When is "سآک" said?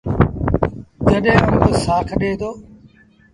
1.83-2.07